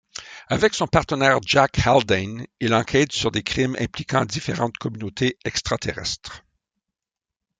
[0.47, 6.43] Avec son partenaire Jack Haldane, il enquête sur des crimes impliquant différentes communautés extra-terrestres.